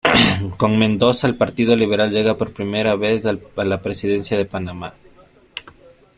Con 0.57 0.79
Mendoza, 0.79 1.27
el 1.27 1.37
Partido 1.37 1.75
Liberal 1.75 2.09
llega 2.09 2.35
por 2.35 2.51
primera 2.55 2.95
vez 2.95 3.23
a 3.27 3.37
la 3.63 3.81
Presidencia 3.83 4.35
de 4.35 4.45
Panamá. 4.45 4.93